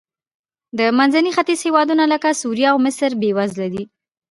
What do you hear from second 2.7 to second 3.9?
او مصر بېوزله دي.